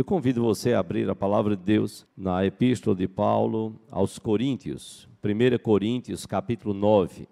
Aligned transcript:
Eu 0.00 0.04
convido 0.06 0.42
você 0.42 0.72
a 0.72 0.78
abrir 0.78 1.10
a 1.10 1.14
palavra 1.14 1.54
de 1.54 1.62
Deus 1.62 2.06
na 2.16 2.42
epístola 2.42 2.96
de 2.96 3.06
Paulo 3.06 3.78
aos 3.90 4.18
Coríntios, 4.18 5.06
1 5.22 5.62
Coríntios, 5.62 6.24
capítulo 6.24 6.72
9. 6.72 7.28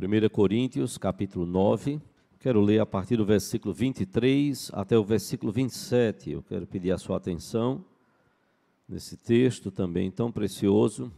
1 0.00 0.28
Coríntios, 0.28 0.96
capítulo 0.96 1.44
9. 1.44 2.00
Quero 2.38 2.60
ler 2.60 2.78
a 2.78 2.86
partir 2.86 3.16
do 3.16 3.26
versículo 3.26 3.74
23 3.74 4.70
até 4.74 4.96
o 4.96 5.02
versículo 5.02 5.50
27. 5.50 6.30
Eu 6.30 6.42
quero 6.44 6.68
pedir 6.68 6.92
a 6.92 6.98
sua 6.98 7.16
atenção 7.16 7.84
nesse 8.88 9.16
texto 9.16 9.72
também 9.72 10.08
tão 10.08 10.30
precioso. 10.30 11.10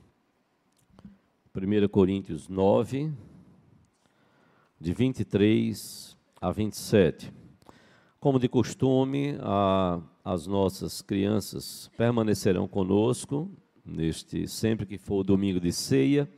1 1.54 1.88
Coríntios 1.88 2.48
9, 2.48 3.12
de 4.80 4.94
23 4.94 6.16
a 6.40 6.50
27. 6.50 7.30
Como 8.18 8.38
de 8.38 8.48
costume, 8.48 9.36
a, 9.42 10.00
as 10.26 10.44
nossas 10.44 11.00
crianças 11.02 11.88
permanecerão 11.96 12.66
conosco 12.66 13.48
neste 13.84 14.48
sempre 14.48 14.84
que 14.84 14.98
for 14.98 15.20
o 15.20 15.22
domingo 15.22 15.60
de 15.60 15.72
ceia. 15.72 16.28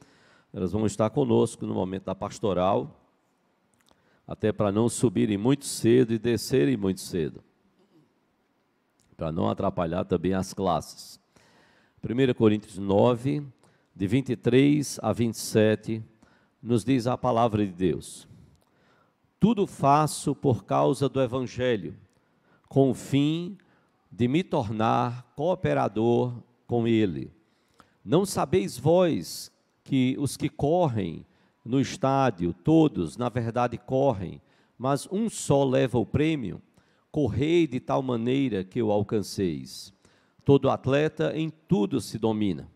Elas 0.53 0.73
vão 0.73 0.85
estar 0.85 1.09
conosco 1.09 1.65
no 1.65 1.73
momento 1.73 2.05
da 2.05 2.15
pastoral, 2.15 3.03
até 4.27 4.53
para 4.53 4.71
não 4.71 4.91
subirem 4.91 5.39
muito 5.39 5.65
cedo 5.65 6.13
e 6.13 6.19
descerem 6.19 6.77
muito 6.77 7.01
cedo, 7.01 7.43
para 9.17 9.33
não 9.33 9.49
atrapalhar 9.49 10.05
também 10.05 10.35
as 10.35 10.53
classes. 10.53 11.19
1 12.05 12.35
Coríntios 12.35 12.77
9, 12.77 13.43
de 13.97 14.07
23 14.07 15.01
a 15.03 15.15
27, 15.15 16.05
nos 16.63 16.85
diz 16.85 17.07
a 17.07 17.17
palavra 17.17 17.65
de 17.65 17.73
Deus. 17.73 18.29
Tudo 19.41 19.67
faço 19.67 20.35
por 20.35 20.67
causa 20.67 21.09
do 21.09 21.23
Evangelho, 21.23 21.97
com 22.69 22.91
o 22.91 22.95
fim 22.95 23.57
de 24.11 24.27
me 24.29 24.43
tornar 24.43 25.33
cooperador 25.37 26.35
com 26.67 26.87
ele. 26.87 27.33
Não 28.05 28.25
sabeis 28.25 28.79
vós 28.79 29.53
que 29.85 30.17
os 30.19 30.37
que 30.37 30.49
correm 30.49 31.27
no 31.65 31.81
estádio, 31.81 32.53
todos, 32.53 33.17
na 33.17 33.29
verdade, 33.29 33.77
correm, 33.77 34.41
mas 34.79 35.09
um 35.11 35.29
só 35.29 35.65
leva 35.65 35.99
o 35.99 36.07
prêmio? 36.07 36.63
Correi 37.11 37.67
de 37.67 37.81
tal 37.81 38.03
maneira 38.03 38.65
que 38.65 38.83
o 38.83 38.91
alcanceis. 38.93 39.93
Todo 40.45 40.71
atleta 40.71 41.33
em 41.37 41.51
tudo 41.51 42.01
se 42.01 42.19
domina. 42.19 42.71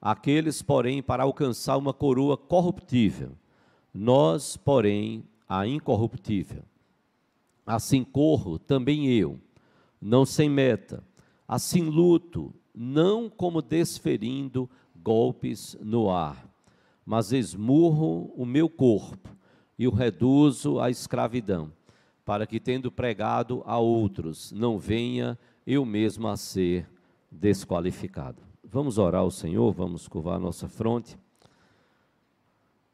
Aqueles, 0.00 0.62
porém, 0.62 1.02
para 1.02 1.24
alcançar 1.24 1.76
uma 1.76 1.92
coroa 1.92 2.36
corruptível. 2.36 3.32
Nós, 3.92 4.56
porém, 4.56 5.24
a 5.48 5.66
incorruptível. 5.66 6.62
Assim 7.66 8.04
corro 8.04 8.58
também 8.58 9.08
eu, 9.08 9.38
não 10.00 10.24
sem 10.24 10.48
meta. 10.48 11.02
Assim 11.46 11.82
luto, 11.82 12.54
não 12.74 13.28
como 13.28 13.62
desferindo 13.62 14.68
golpes 14.94 15.76
no 15.80 16.10
ar, 16.10 16.46
mas 17.04 17.32
esmurro 17.32 18.32
o 18.36 18.44
meu 18.44 18.68
corpo 18.68 19.30
e 19.78 19.86
o 19.86 19.90
reduzo 19.90 20.80
à 20.80 20.90
escravidão, 20.90 21.72
para 22.24 22.46
que, 22.46 22.60
tendo 22.60 22.92
pregado 22.92 23.62
a 23.64 23.78
outros, 23.78 24.52
não 24.52 24.78
venha 24.78 25.38
eu 25.66 25.84
mesmo 25.84 26.28
a 26.28 26.36
ser 26.36 26.86
desqualificado. 27.30 28.42
Vamos 28.62 28.98
orar 28.98 29.22
ao 29.22 29.30
Senhor, 29.30 29.72
vamos 29.72 30.06
curvar 30.08 30.38
nossa 30.38 30.68
fronte. 30.68 31.18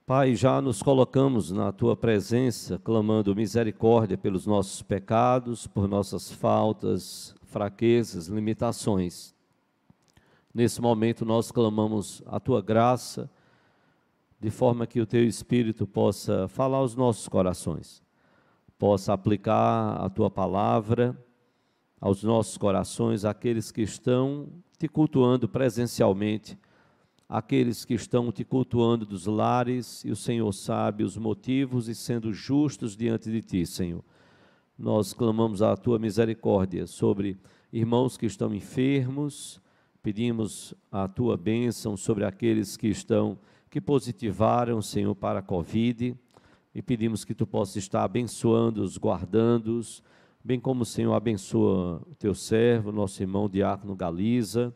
Pai, 0.07 0.35
já 0.35 0.61
nos 0.61 0.83
colocamos 0.83 1.51
na 1.51 1.73
tua 1.73 1.97
presença, 1.97 2.79
clamando 2.79 3.35
misericórdia 3.35 4.19
pelos 4.19 4.45
nossos 4.45 4.83
pecados, 4.83 5.67
por 5.67 5.89
nossas 5.89 6.31
faltas, 6.31 7.35
fraquezas, 7.45 8.27
limitações. 8.27 9.35
Nesse 10.53 10.79
momento 10.83 11.25
nós 11.25 11.51
clamamos 11.51 12.23
a 12.27 12.39
tua 12.39 12.61
graça, 12.61 13.31
de 14.39 14.51
forma 14.51 14.87
que 14.87 15.01
o 15.01 15.07
teu 15.07 15.25
Espírito 15.25 15.87
possa 15.87 16.49
falar 16.49 16.77
aos 16.77 16.95
nossos 16.95 17.27
corações, 17.27 18.03
possa 18.79 19.15
aplicar 19.15 19.97
a 20.05 20.11
tua 20.11 20.31
palavra 20.31 21.19
aos 21.99 22.23
nossos 22.23 22.59
corações, 22.59 23.25
aqueles 23.25 23.73
que 23.73 23.81
estão 23.81 24.51
te 24.79 24.87
cultuando 24.87 25.49
presencialmente 25.49 26.59
aqueles 27.29 27.85
que 27.85 27.95
estão 27.95 28.31
te 28.31 28.45
cultuando 28.45 29.07
dos 29.07 29.27
lares, 29.27 30.05
e 30.05 30.11
o 30.11 30.17
Senhor 30.17 30.53
sabe 30.53 31.03
os 31.03 31.17
motivos 31.17 31.89
e 31.89 31.95
sendo 31.95 32.33
justos 32.33 32.97
diante 32.97 33.31
de 33.31 33.41
ti, 33.41 33.67
Senhor. 33.67 34.05
Nós 34.79 35.13
clamamos 35.13 35.63
a 35.63 35.77
tua 35.77 35.99
misericórdia 35.99 36.87
sobre 36.87 37.39
irmãos 37.73 38.17
que 38.17 38.27
estão 38.27 38.55
enfermos, 38.55 39.61
pedimos 40.03 40.75
a 40.93 41.09
tua 41.09 41.37
bênção 41.37 41.97
sobre 41.97 42.25
aqueles 42.25 42.77
que 42.77 42.89
estão, 42.89 43.39
que 43.71 43.81
positivaram, 43.81 44.83
Senhor, 44.83 45.15
para 45.15 45.39
a 45.39 45.43
Covid, 45.43 46.17
e 46.75 46.83
pedimos 46.83 47.25
que 47.25 47.35
tu 47.35 47.47
possas 47.47 47.77
estar 47.77 48.03
abençoando-os, 48.03 48.99
guardando-os, 48.99 50.03
bem 50.43 50.61
como 50.61 50.83
o 50.83 50.87
Senhor 50.87 51.15
abençoa 51.15 52.03
o 52.11 52.15
teu 52.17 52.35
servo, 52.35 52.93
nosso 52.93 53.23
irmão 53.23 53.49
Diácono 53.49 53.97
Galiza, 53.97 54.75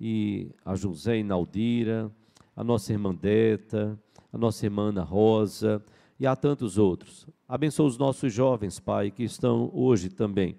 e 0.00 0.50
a 0.64 0.74
José 0.74 1.18
Inaldira, 1.18 2.10
a 2.54 2.62
nossa 2.62 2.92
irmã 2.92 3.14
Deta, 3.14 3.98
a 4.32 4.38
nossa 4.38 4.66
irmã 4.66 4.90
Ana 4.90 5.02
Rosa 5.02 5.82
e 6.18 6.26
a 6.26 6.34
tantos 6.36 6.78
outros. 6.78 7.26
Abençoa 7.48 7.86
os 7.86 7.98
nossos 7.98 8.32
jovens, 8.32 8.78
Pai, 8.78 9.10
que 9.10 9.24
estão 9.24 9.70
hoje 9.72 10.08
também 10.08 10.56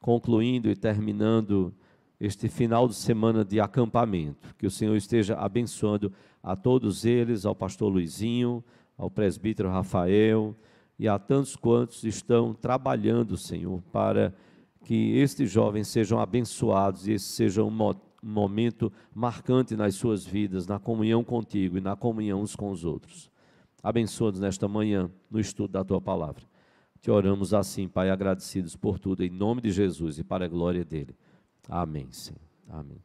concluindo 0.00 0.70
e 0.70 0.76
terminando 0.76 1.74
este 2.20 2.48
final 2.48 2.86
de 2.86 2.94
semana 2.94 3.44
de 3.44 3.60
acampamento. 3.60 4.54
Que 4.56 4.66
o 4.66 4.70
Senhor 4.70 4.94
esteja 4.96 5.34
abençoando 5.34 6.12
a 6.42 6.54
todos 6.54 7.04
eles, 7.04 7.44
ao 7.44 7.54
pastor 7.54 7.90
Luizinho, 7.90 8.62
ao 8.96 9.10
presbítero 9.10 9.70
Rafael 9.70 10.54
e 10.98 11.08
a 11.08 11.18
tantos 11.18 11.56
quantos 11.56 12.04
estão 12.04 12.54
trabalhando, 12.54 13.36
Senhor, 13.36 13.82
para 13.90 14.32
que 14.84 15.16
estes 15.16 15.50
jovens 15.50 15.88
sejam 15.88 16.20
abençoados 16.20 17.08
e 17.08 17.12
esse 17.12 17.24
seja 17.24 17.64
um 17.64 17.70
momento 18.24 18.92
marcante 19.14 19.76
nas 19.76 19.94
suas 19.94 20.24
vidas, 20.24 20.66
na 20.66 20.78
comunhão 20.78 21.22
contigo 21.22 21.78
e 21.78 21.80
na 21.80 21.94
comunhão 21.94 22.40
uns 22.40 22.56
com 22.56 22.70
os 22.70 22.84
outros. 22.84 23.30
Abençoa-nos 23.82 24.40
nesta 24.40 24.66
manhã 24.66 25.10
no 25.30 25.38
estudo 25.38 25.72
da 25.72 25.84
tua 25.84 26.00
palavra. 26.00 26.42
Te 27.00 27.10
oramos 27.10 27.52
assim, 27.52 27.86
Pai, 27.86 28.08
agradecidos 28.08 28.74
por 28.74 28.98
tudo, 28.98 29.22
em 29.22 29.28
nome 29.28 29.60
de 29.60 29.70
Jesus 29.70 30.18
e 30.18 30.24
para 30.24 30.46
a 30.46 30.48
glória 30.48 30.84
dele. 30.84 31.14
Amém, 31.68 32.10
Senhor. 32.10 32.40
Amém. 32.68 32.98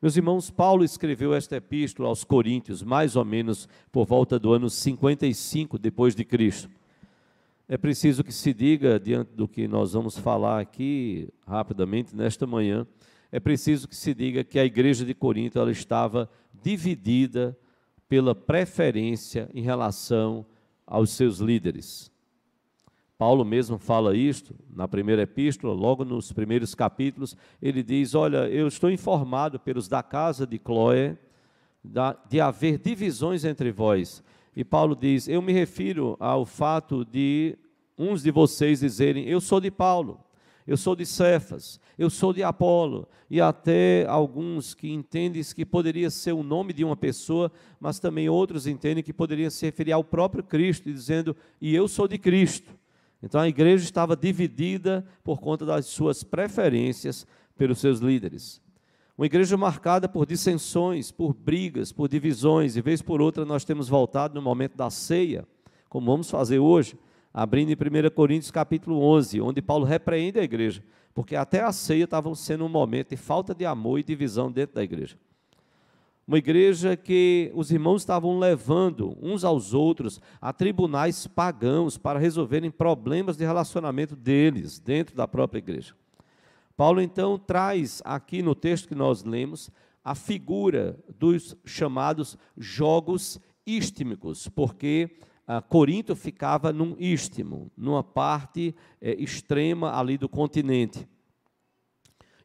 Meus 0.00 0.16
irmãos, 0.16 0.50
Paulo 0.50 0.84
escreveu 0.84 1.34
esta 1.34 1.56
epístola 1.56 2.08
aos 2.08 2.22
Coríntios, 2.22 2.82
mais 2.82 3.16
ou 3.16 3.24
menos 3.24 3.68
por 3.90 4.06
volta 4.06 4.38
do 4.38 4.52
ano 4.52 4.70
55 4.70 5.78
depois 5.78 6.14
de 6.14 6.24
Cristo. 6.24 6.68
É 7.68 7.76
preciso 7.76 8.24
que 8.24 8.32
se 8.32 8.54
diga, 8.54 8.98
diante 8.98 9.32
do 9.32 9.46
que 9.46 9.68
nós 9.68 9.92
vamos 9.92 10.16
falar 10.16 10.60
aqui 10.60 11.28
rapidamente 11.46 12.16
nesta 12.16 12.46
manhã, 12.46 12.86
é 13.30 13.38
preciso 13.38 13.88
que 13.88 13.96
se 13.96 14.14
diga 14.14 14.42
que 14.42 14.58
a 14.58 14.64
igreja 14.64 15.04
de 15.04 15.14
Corinto 15.14 15.58
ela 15.58 15.70
estava 15.70 16.30
dividida 16.62 17.56
pela 18.08 18.34
preferência 18.34 19.50
em 19.52 19.62
relação 19.62 20.46
aos 20.86 21.10
seus 21.10 21.38
líderes. 21.38 22.10
Paulo 23.18 23.44
mesmo 23.44 23.78
fala 23.78 24.16
isto 24.16 24.54
na 24.70 24.86
primeira 24.86 25.22
epístola, 25.22 25.74
logo 25.74 26.04
nos 26.04 26.32
primeiros 26.32 26.74
capítulos, 26.74 27.36
ele 27.60 27.82
diz: 27.82 28.14
Olha, 28.14 28.48
eu 28.48 28.68
estou 28.68 28.90
informado 28.90 29.58
pelos 29.58 29.88
da 29.88 30.02
casa 30.02 30.46
de 30.46 30.58
Cloé 30.58 31.18
de 32.28 32.40
haver 32.40 32.78
divisões 32.78 33.44
entre 33.44 33.72
vós. 33.72 34.22
E 34.54 34.64
Paulo 34.64 34.94
diz: 34.94 35.28
Eu 35.28 35.42
me 35.42 35.52
refiro 35.52 36.16
ao 36.20 36.46
fato 36.46 37.04
de 37.04 37.58
uns 37.98 38.22
de 38.22 38.30
vocês 38.30 38.80
dizerem: 38.80 39.24
Eu 39.24 39.40
sou 39.40 39.60
de 39.60 39.70
Paulo, 39.70 40.20
eu 40.68 40.76
sou 40.76 40.94
de 40.94 41.06
Cefas, 41.06 41.80
eu 41.98 42.10
sou 42.10 42.30
de 42.30 42.42
Apolo, 42.42 43.08
e 43.30 43.40
até 43.40 44.04
alguns 44.06 44.74
que 44.74 44.92
entendem 44.92 45.42
que 45.42 45.64
poderia 45.64 46.10
ser 46.10 46.32
o 46.32 46.42
nome 46.42 46.74
de 46.74 46.84
uma 46.84 46.94
pessoa, 46.94 47.50
mas 47.80 47.98
também 47.98 48.28
outros 48.28 48.66
entendem 48.66 49.02
que 49.02 49.14
poderia 49.14 49.50
se 49.50 49.64
referir 49.64 49.92
ao 49.92 50.04
próprio 50.04 50.44
Cristo, 50.44 50.92
dizendo, 50.92 51.34
e 51.58 51.74
eu 51.74 51.88
sou 51.88 52.06
de 52.06 52.18
Cristo. 52.18 52.70
Então 53.22 53.40
a 53.40 53.48
igreja 53.48 53.82
estava 53.82 54.14
dividida 54.14 55.06
por 55.24 55.40
conta 55.40 55.64
das 55.64 55.86
suas 55.86 56.22
preferências 56.22 57.26
pelos 57.56 57.78
seus 57.78 58.00
líderes. 58.00 58.60
Uma 59.16 59.24
igreja 59.24 59.56
marcada 59.56 60.06
por 60.06 60.26
dissensões, 60.26 61.10
por 61.10 61.32
brigas, 61.32 61.92
por 61.92 62.10
divisões, 62.10 62.76
e 62.76 62.82
vez 62.82 63.00
por 63.00 63.22
outra 63.22 63.46
nós 63.46 63.64
temos 63.64 63.88
voltado 63.88 64.34
no 64.34 64.42
momento 64.42 64.76
da 64.76 64.90
ceia, 64.90 65.48
como 65.88 66.10
vamos 66.10 66.30
fazer 66.30 66.58
hoje, 66.58 66.94
abrindo 67.32 67.70
em 67.70 67.74
1 67.74 68.10
Coríntios 68.10 68.50
capítulo 68.50 69.00
11, 69.02 69.40
onde 69.40 69.62
Paulo 69.62 69.84
repreende 69.84 70.38
a 70.38 70.42
igreja, 70.42 70.82
porque 71.14 71.36
até 71.36 71.62
a 71.62 71.72
ceia 71.72 72.04
estava 72.04 72.34
sendo 72.34 72.64
um 72.64 72.68
momento 72.68 73.10
de 73.10 73.16
falta 73.16 73.54
de 73.54 73.64
amor 73.64 73.98
e 73.98 74.02
divisão 74.02 74.50
dentro 74.50 74.76
da 74.76 74.82
igreja. 74.82 75.16
Uma 76.26 76.36
igreja 76.36 76.94
que 76.94 77.50
os 77.54 77.70
irmãos 77.70 78.02
estavam 78.02 78.38
levando 78.38 79.16
uns 79.18 79.44
aos 79.44 79.72
outros 79.72 80.20
a 80.40 80.52
tribunais 80.52 81.26
pagãos 81.26 81.96
para 81.96 82.18
resolverem 82.18 82.70
problemas 82.70 83.36
de 83.36 83.46
relacionamento 83.46 84.14
deles 84.14 84.78
dentro 84.78 85.16
da 85.16 85.26
própria 85.26 85.58
igreja. 85.58 85.94
Paulo 86.76 87.00
então 87.00 87.38
traz 87.38 88.02
aqui 88.04 88.42
no 88.42 88.54
texto 88.54 88.88
que 88.88 88.94
nós 88.94 89.24
lemos 89.24 89.70
a 90.04 90.14
figura 90.14 90.98
dos 91.18 91.56
chamados 91.64 92.36
jogos 92.56 93.40
istmicos, 93.66 94.48
porque 94.48 95.18
Corinto 95.68 96.14
ficava 96.14 96.72
num 96.72 96.94
istmo, 96.98 97.70
numa 97.74 98.04
parte 98.04 98.74
eh, 99.00 99.16
extrema 99.18 99.98
ali 99.98 100.18
do 100.18 100.28
continente. 100.28 101.08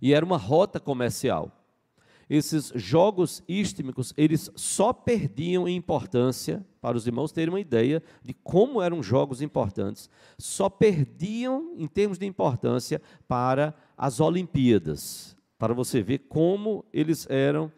E 0.01 0.13
era 0.13 0.25
uma 0.25 0.37
rota 0.37 0.79
comercial. 0.79 1.51
Esses 2.29 2.71
jogos 2.75 3.43
istmicos, 3.47 4.13
eles 4.15 4.49
só 4.55 4.93
perdiam 4.93 5.67
em 5.67 5.75
importância, 5.75 6.65
para 6.81 6.97
os 6.97 7.05
irmãos 7.05 7.33
terem 7.33 7.53
uma 7.53 7.59
ideia 7.59 8.01
de 8.23 8.33
como 8.33 8.81
eram 8.81 9.03
jogos 9.03 9.41
importantes, 9.41 10.09
só 10.37 10.69
perdiam 10.69 11.73
em 11.77 11.87
termos 11.87 12.17
de 12.17 12.25
importância 12.25 13.01
para 13.27 13.75
as 13.97 14.21
Olimpíadas, 14.21 15.35
para 15.59 15.73
você 15.73 16.01
ver 16.01 16.19
como 16.29 16.85
eles 16.93 17.29
eram 17.29 17.71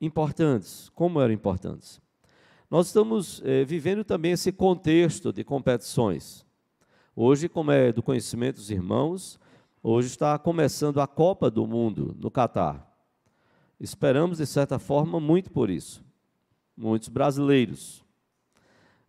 importantes, 0.00 0.88
como 0.94 1.20
eram 1.20 1.34
importantes. 1.34 2.00
Nós 2.72 2.86
estamos 2.86 3.42
é, 3.44 3.66
vivendo 3.66 4.02
também 4.02 4.32
esse 4.32 4.50
contexto 4.50 5.30
de 5.30 5.44
competições. 5.44 6.42
Hoje, 7.14 7.46
como 7.46 7.70
é 7.70 7.92
do 7.92 8.02
conhecimento 8.02 8.56
dos 8.56 8.70
irmãos, 8.70 9.38
hoje 9.82 10.08
está 10.08 10.38
começando 10.38 10.98
a 10.98 11.06
Copa 11.06 11.50
do 11.50 11.66
Mundo 11.66 12.16
no 12.18 12.30
Catar. 12.30 12.90
Esperamos, 13.78 14.38
de 14.38 14.46
certa 14.46 14.78
forma, 14.78 15.20
muito 15.20 15.50
por 15.50 15.68
isso. 15.68 16.02
Muitos 16.74 17.10
brasileiros. 17.10 18.02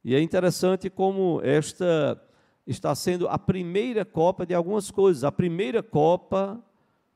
E 0.03 0.13
é 0.13 0.21
interessante 0.21 0.89
como 0.89 1.39
esta 1.41 2.21
está 2.67 2.93
sendo 2.93 3.29
a 3.29 3.39
primeira 3.39 4.03
Copa 4.03 4.45
de 4.45 4.53
algumas 4.53 4.91
coisas. 4.91 5.23
A 5.23 5.31
primeira 5.31 5.81
Copa 5.81 6.61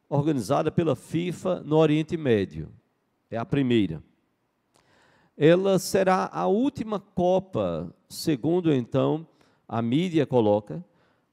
organizada 0.07 0.71
pela 0.71 0.95
FIFA 0.95 1.59
no 1.65 1.75
Oriente 1.75 2.15
Médio. 2.15 2.71
É 3.29 3.35
a 3.35 3.43
primeira 3.43 4.01
ela 5.37 5.77
será 5.77 6.29
a 6.33 6.47
última 6.47 6.99
Copa, 6.99 7.93
segundo 8.09 8.73
então 8.73 9.27
a 9.67 9.81
mídia 9.83 10.25
coloca, 10.25 10.83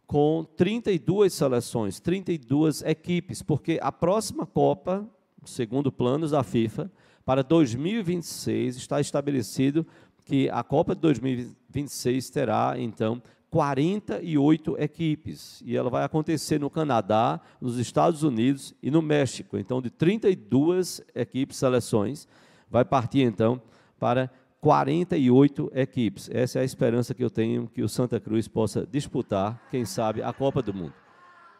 com 0.06 0.44
32 0.56 1.32
seleções, 1.32 1.98
32 1.98 2.82
equipes, 2.82 3.40
porque 3.40 3.78
a 3.80 3.90
próxima 3.90 4.44
Copa, 4.44 5.08
segundo 5.46 5.90
planos 5.90 6.32
da 6.32 6.42
FIFA, 6.42 6.92
para 7.24 7.42
2026 7.42 8.76
está 8.76 9.00
estabelecido 9.00 9.86
que 10.26 10.50
a 10.50 10.62
Copa 10.62 10.94
de 10.94 11.00
2026 11.00 12.28
terá 12.28 12.74
então 12.78 13.22
48 13.48 14.76
equipes 14.78 15.62
e 15.64 15.76
ela 15.76 15.88
vai 15.88 16.04
acontecer 16.04 16.60
no 16.60 16.68
Canadá, 16.68 17.40
nos 17.58 17.78
Estados 17.78 18.22
Unidos 18.22 18.74
e 18.82 18.90
no 18.90 19.00
México. 19.00 19.56
Então, 19.56 19.80
de 19.80 19.88
32 19.90 21.00
equipes, 21.14 21.56
seleções, 21.56 22.28
vai 22.68 22.84
partir 22.84 23.20
então 23.20 23.62
para 24.04 24.30
48 24.60 25.72
equipes. 25.74 26.28
Essa 26.30 26.58
é 26.58 26.60
a 26.60 26.64
esperança 26.64 27.14
que 27.14 27.24
eu 27.24 27.30
tenho 27.30 27.66
que 27.68 27.80
o 27.80 27.88
Santa 27.88 28.20
Cruz 28.20 28.46
possa 28.46 28.86
disputar, 28.86 29.66
quem 29.70 29.86
sabe, 29.86 30.22
a 30.22 30.30
Copa 30.30 30.60
do 30.60 30.74
Mundo. 30.74 30.92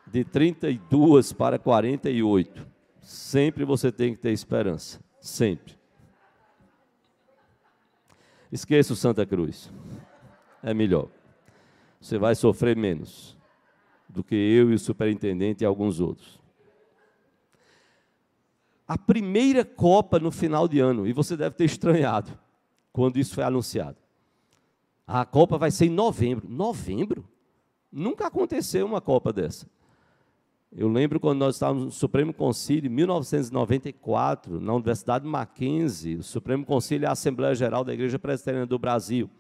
De 0.06 0.24
32 0.24 1.32
para 1.32 1.58
48. 1.58 2.66
Sempre 3.00 3.64
você 3.64 3.90
tem 3.90 4.14
que 4.14 4.20
ter 4.20 4.30
esperança. 4.30 5.00
Sempre. 5.22 5.74
Esqueça 8.52 8.92
o 8.92 8.96
Santa 8.96 9.24
Cruz. 9.24 9.72
É 10.62 10.74
melhor. 10.74 11.08
Você 11.98 12.18
vai 12.18 12.34
sofrer 12.34 12.76
menos 12.76 13.38
do 14.06 14.22
que 14.22 14.34
eu 14.34 14.70
e 14.70 14.74
o 14.74 14.78
superintendente 14.78 15.64
e 15.64 15.66
alguns 15.66 15.98
outros 15.98 16.43
a 18.86 18.98
primeira 18.98 19.64
Copa 19.64 20.18
no 20.18 20.30
final 20.30 20.68
de 20.68 20.78
ano, 20.78 21.06
e 21.06 21.12
você 21.12 21.36
deve 21.36 21.56
ter 21.56 21.64
estranhado 21.64 22.38
quando 22.92 23.18
isso 23.18 23.34
foi 23.34 23.44
anunciado. 23.44 23.96
A 25.06 25.24
Copa 25.24 25.58
vai 25.58 25.70
ser 25.70 25.86
em 25.86 25.90
novembro. 25.90 26.48
Novembro? 26.48 27.28
Nunca 27.90 28.26
aconteceu 28.26 28.86
uma 28.86 29.00
Copa 29.00 29.32
dessa. 29.32 29.66
Eu 30.70 30.88
lembro 30.88 31.20
quando 31.20 31.38
nós 31.38 31.56
estávamos 31.56 31.84
no 31.84 31.90
Supremo 31.90 32.34
Conselho, 32.34 32.86
em 32.86 32.90
1994, 32.90 34.60
na 34.60 34.74
Universidade 34.74 35.26
Mackenzie, 35.26 36.16
o 36.16 36.22
Supremo 36.22 36.64
Conselho 36.64 37.04
é 37.04 37.08
a 37.08 37.12
Assembleia 37.12 37.54
Geral 37.54 37.84
da 37.84 37.94
Igreja 37.94 38.18
Presbiteriana 38.18 38.66
do 38.66 38.78
Brasil. 38.78 39.30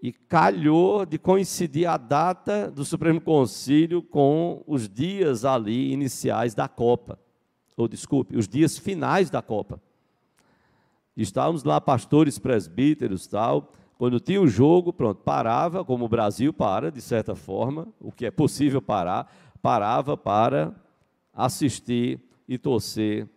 E 0.00 0.12
calhou 0.12 1.04
de 1.04 1.18
coincidir 1.18 1.88
a 1.88 1.96
data 1.96 2.70
do 2.70 2.84
Supremo 2.84 3.20
Conselho 3.20 4.02
com 4.02 4.62
os 4.66 4.88
dias 4.88 5.44
ali 5.44 5.92
iniciais 5.92 6.54
da 6.54 6.68
Copa 6.68 7.18
ou 7.76 7.88
desculpe, 7.88 8.36
os 8.36 8.46
dias 8.46 8.78
finais 8.78 9.30
da 9.30 9.42
Copa. 9.42 9.80
Estávamos 11.16 11.64
lá, 11.64 11.80
pastores, 11.80 12.38
presbíteros, 12.38 13.26
tal. 13.26 13.72
Quando 13.98 14.18
tinha 14.18 14.40
o 14.40 14.46
jogo, 14.46 14.92
pronto, 14.92 15.22
parava, 15.22 15.84
como 15.84 16.06
o 16.06 16.08
Brasil 16.08 16.52
para, 16.52 16.90
de 16.90 17.00
certa 17.00 17.34
forma, 17.34 17.88
o 18.00 18.10
que 18.10 18.26
é 18.26 18.30
possível 18.30 18.80
parar, 18.80 19.32
parava 19.60 20.16
para 20.16 20.74
assistir 21.32 22.20
e 22.48 22.58
torcer 22.58 23.28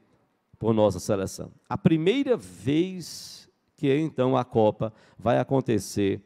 por 0.57 0.73
nossa 0.73 0.99
seleção. 0.99 1.51
A 1.69 1.77
primeira 1.77 2.35
vez 2.35 3.49
que 3.77 3.93
então 3.93 4.37
a 4.37 4.43
Copa 4.43 4.93
vai 5.17 5.37
acontecer 5.37 6.21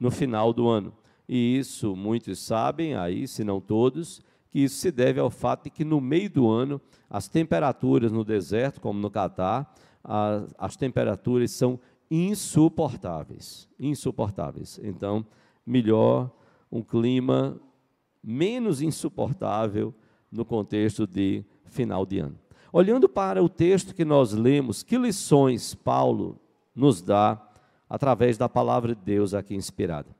no 0.00 0.10
final 0.10 0.52
do 0.52 0.68
ano. 0.68 0.92
E 1.28 1.58
isso 1.58 1.94
muitos 1.94 2.40
sabem, 2.40 2.94
aí, 2.94 3.28
se 3.28 3.44
não 3.44 3.60
todos, 3.60 4.20
que 4.52 4.60
isso 4.60 4.76
se 4.76 4.92
deve 4.92 5.18
ao 5.18 5.30
fato 5.30 5.64
de 5.64 5.70
que 5.70 5.84
no 5.84 6.00
meio 6.00 6.28
do 6.28 6.48
ano 6.48 6.80
as 7.08 7.26
temperaturas 7.26 8.12
no 8.12 8.22
deserto, 8.22 8.80
como 8.80 9.00
no 9.00 9.10
Catar, 9.10 9.74
as, 10.04 10.54
as 10.58 10.76
temperaturas 10.76 11.50
são 11.50 11.80
insuportáveis, 12.10 13.66
insuportáveis. 13.80 14.78
Então, 14.82 15.24
melhor 15.66 16.30
um 16.70 16.82
clima 16.82 17.58
menos 18.22 18.82
insuportável 18.82 19.94
no 20.30 20.44
contexto 20.44 21.06
de 21.06 21.42
final 21.64 22.04
de 22.04 22.18
ano. 22.18 22.38
Olhando 22.70 23.08
para 23.08 23.42
o 23.42 23.48
texto 23.48 23.94
que 23.94 24.04
nós 24.04 24.32
lemos, 24.32 24.82
que 24.82 24.98
lições 24.98 25.74
Paulo 25.74 26.38
nos 26.74 27.00
dá 27.00 27.40
através 27.88 28.36
da 28.36 28.48
palavra 28.48 28.94
de 28.94 29.02
Deus 29.02 29.32
aqui 29.32 29.54
inspirada? 29.54 30.14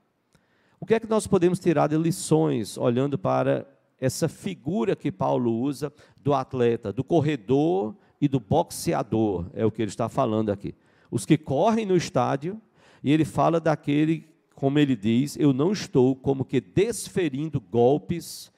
O 0.79 0.85
que 0.85 0.95
é 0.95 0.99
que 0.99 1.09
nós 1.09 1.25
podemos 1.27 1.59
tirar 1.59 1.87
de 1.87 1.97
lições 1.97 2.77
olhando 2.77 3.17
para 3.17 3.65
essa 4.03 4.27
figura 4.27 4.97
que 4.97 5.09
Paulo 5.09 5.49
usa 5.61 5.91
do 6.17 6.33
atleta, 6.33 6.91
do 6.91 7.05
corredor 7.05 7.95
e 8.19 8.27
do 8.27 8.37
boxeador, 8.37 9.49
é 9.53 9.65
o 9.65 9.71
que 9.71 9.81
ele 9.81 9.89
está 9.89 10.09
falando 10.09 10.51
aqui. 10.51 10.75
Os 11.09 11.25
que 11.25 11.37
correm 11.37 11.85
no 11.85 11.95
estádio, 11.95 12.61
e 13.01 13.13
ele 13.13 13.23
fala 13.23 13.61
daquele, 13.61 14.27
como 14.55 14.77
ele 14.77 14.93
diz, 14.93 15.37
eu 15.37 15.53
não 15.53 15.71
estou 15.71 16.17
como 16.17 16.43
que 16.43 16.59
desferindo 16.59 17.61
golpes 17.61 18.51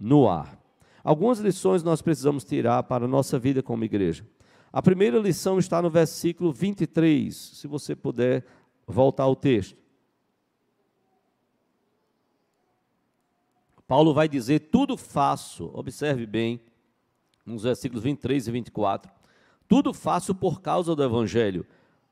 no 0.00 0.26
ar. 0.26 0.58
Algumas 1.04 1.38
lições 1.38 1.82
nós 1.82 2.00
precisamos 2.00 2.42
tirar 2.42 2.82
para 2.84 3.04
a 3.04 3.08
nossa 3.08 3.38
vida 3.38 3.62
como 3.62 3.84
igreja. 3.84 4.26
A 4.72 4.80
primeira 4.80 5.18
lição 5.18 5.58
está 5.58 5.82
no 5.82 5.90
versículo 5.90 6.50
23, 6.50 7.34
se 7.34 7.66
você 7.66 7.94
puder 7.94 8.46
voltar 8.86 9.24
ao 9.24 9.36
texto. 9.36 9.81
Paulo 13.92 14.14
vai 14.14 14.26
dizer: 14.26 14.70
tudo 14.70 14.96
faço, 14.96 15.70
observe 15.74 16.24
bem, 16.24 16.58
nos 17.44 17.64
versículos 17.64 18.02
23 18.02 18.48
e 18.48 18.50
24, 18.50 19.12
tudo 19.68 19.92
faço 19.92 20.34
por 20.34 20.62
causa 20.62 20.96
do 20.96 21.04
Evangelho, 21.04 21.66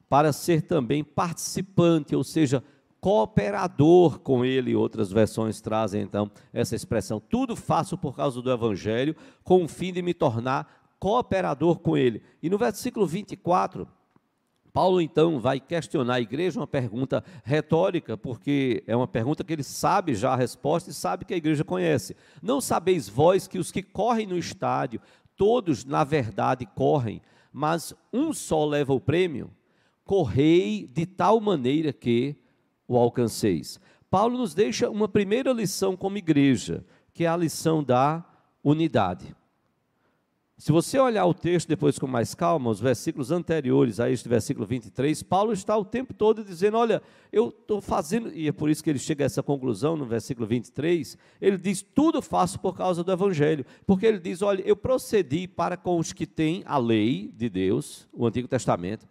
para 0.07 0.31
ser 0.31 0.61
também 0.61 1.03
participante, 1.03 2.15
ou 2.15 2.23
seja, 2.23 2.63
cooperador 3.01 4.19
com 4.19 4.45
ele. 4.45 4.77
Outras 4.77 5.11
versões 5.11 5.63
trazem 5.63 6.03
então 6.03 6.31
essa 6.53 6.77
expressão: 6.77 7.19
tudo 7.19 7.57
faço 7.57 7.97
por 7.97 8.15
causa 8.15 8.43
do 8.43 8.53
Evangelho, 8.53 9.17
com 9.43 9.65
o 9.65 9.69
fim 9.69 9.91
de 9.91 10.03
me 10.03 10.13
tornar 10.13 10.93
cooperador 10.99 11.79
com 11.79 11.97
ele. 11.97 12.23
E 12.43 12.51
no 12.51 12.59
versículo 12.59 13.07
24, 13.07 13.89
Paulo 14.73 15.01
então 15.01 15.41
vai 15.41 15.59
questionar 15.59 16.15
a 16.15 16.21
igreja, 16.21 16.61
uma 16.61 16.67
pergunta 16.67 17.25
retórica, 17.45 18.17
porque 18.17 18.85
é 18.87 18.95
uma 18.95 19.09
pergunta 19.09 19.43
que 19.43 19.53
ele 19.53 19.63
sabe 19.63 20.15
já 20.15 20.33
a 20.33 20.37
resposta 20.37 20.91
e 20.91 20.95
sabe 20.95 21.25
que 21.25 21.35
a 21.35 21.37
igreja 21.37 21.65
conhece. 21.65 22.17
Não 22.41 22.61
sabeis 22.61 23.09
vós 23.09 23.49
que 23.49 23.59
os 23.59 23.73
que 23.73 23.83
correm 23.83 24.27
no 24.27 24.39
estádio, 24.39 25.01
todos 25.37 25.85
na 25.85 26.05
verdade 26.05 26.67
correm, 26.67 27.21
mas 27.53 27.95
um 28.13 28.33
só 28.33 28.65
leva 28.65 28.93
o 28.93 29.01
prêmio? 29.01 29.51
Correi 30.05 30.87
de 30.87 31.07
tal 31.07 31.41
maneira 31.41 31.93
que 31.93 32.37
o 32.87 32.97
alcanceis. 32.97 33.81
Paulo 34.09 34.39
nos 34.39 34.55
deixa 34.55 34.91
uma 34.91 35.09
primeira 35.09 35.53
lição 35.53 35.97
como 35.97 36.19
igreja, 36.19 36.85
que 37.13 37.25
é 37.25 37.29
a 37.29 37.37
lição 37.37 37.83
da 37.83 38.25
unidade. 38.63 39.35
Se 40.61 40.73
você 40.73 40.99
olhar 40.99 41.25
o 41.25 41.33
texto 41.33 41.67
depois 41.67 41.99
com 41.99 42.07
mais 42.07 42.35
calma, 42.35 42.69
os 42.69 42.79
versículos 42.79 43.31
anteriores 43.31 43.99
a 43.99 44.11
este 44.11 44.29
versículo 44.29 44.67
23, 44.67 45.23
Paulo 45.23 45.55
está 45.55 45.75
o 45.75 45.87
tempo 45.87 46.13
todo 46.13 46.45
dizendo: 46.45 46.77
Olha, 46.77 47.03
eu 47.33 47.49
estou 47.49 47.81
fazendo, 47.81 48.31
e 48.31 48.47
é 48.47 48.53
por 48.53 48.69
isso 48.69 48.85
que 48.85 48.91
ele 48.91 48.99
chega 48.99 49.25
a 49.25 49.27
essa 49.27 49.43
conclusão 49.43 49.97
no 49.97 50.05
versículo 50.05 50.47
23. 50.47 51.17
Ele 51.41 51.57
diz: 51.57 51.81
Tudo 51.81 52.21
faço 52.21 52.61
por 52.61 52.77
causa 52.77 53.03
do 53.03 53.11
Evangelho. 53.11 53.65
Porque 53.87 54.05
ele 54.05 54.19
diz: 54.19 54.43
Olha, 54.43 54.61
eu 54.61 54.77
procedi 54.77 55.49
para 55.49 55.79
com 55.79 55.99
os 55.99 56.13
que 56.13 56.27
têm 56.27 56.63
a 56.67 56.77
lei 56.77 57.33
de 57.35 57.49
Deus, 57.49 58.07
o 58.13 58.27
Antigo 58.27 58.47
Testamento, 58.47 59.09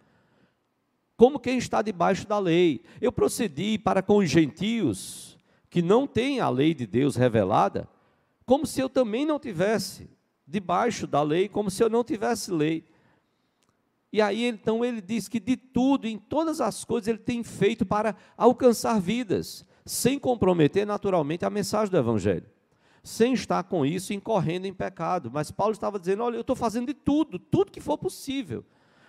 como 1.17 1.39
quem 1.39 1.57
está 1.57 1.81
debaixo 1.81 2.27
da 2.27 2.37
lei. 2.37 2.83
Eu 3.01 3.11
procedi 3.11 3.79
para 3.79 4.03
com 4.03 4.17
os 4.17 4.29
gentios 4.29 5.35
que 5.67 5.81
não 5.81 6.05
têm 6.05 6.41
a 6.41 6.49
lei 6.49 6.75
de 6.75 6.85
Deus 6.85 7.15
revelada, 7.15 7.89
como 8.45 8.67
se 8.67 8.79
eu 8.79 8.87
também 8.87 9.25
não 9.25 9.39
tivesse 9.39 10.18
debaixo 10.49 11.05
da 11.05 11.21
lei, 11.21 11.47
como 11.47 11.69
se 11.69 11.83
eu 11.83 11.89
não 11.89 12.03
tivesse 12.03 12.51
lei. 12.51 12.83
E 14.11 14.21
aí 14.21 14.45
então 14.45 14.83
ele 14.83 15.01
diz 15.01 15.27
que 15.27 15.39
de 15.39 15.55
tudo, 15.55 16.07
em 16.07 16.17
todas 16.17 16.59
as 16.59 16.83
coisas, 16.83 17.07
ele 17.07 17.19
tem 17.19 17.43
feito 17.43 17.85
para 17.85 18.15
alcançar 18.35 18.99
vidas, 18.99 19.65
sem 19.85 20.17
comprometer 20.17 20.85
naturalmente 20.85 21.45
a 21.45 21.49
mensagem 21.49 21.91
do 21.91 21.97
Evangelho, 21.97 22.45
sem 23.03 23.33
estar 23.33 23.63
com 23.63 23.85
isso 23.85 24.13
incorrendo 24.13 24.65
em 24.65 24.73
pecado. 24.73 25.29
Mas 25.31 25.51
Paulo 25.51 25.73
estava 25.73 25.99
dizendo: 25.99 26.23
olha, 26.23 26.35
eu 26.35 26.41
estou 26.41 26.55
fazendo 26.55 26.87
de 26.87 26.93
tudo, 26.93 27.37
tudo 27.37 27.71
que 27.71 27.79
for 27.79 27.97
possível. 27.97 28.65